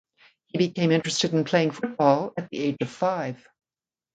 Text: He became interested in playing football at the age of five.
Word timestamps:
He 0.47 0.57
became 0.57 0.89
interested 0.89 1.31
in 1.31 1.43
playing 1.43 1.69
football 1.69 2.33
at 2.35 2.49
the 2.49 2.57
age 2.57 2.77
of 2.81 2.89
five. 2.89 3.47